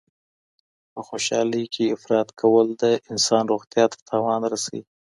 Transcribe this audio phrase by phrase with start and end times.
[0.91, 4.83] په خوشحالۍ کي افراط کول د انسان روغتیا ته تاوان رسوي.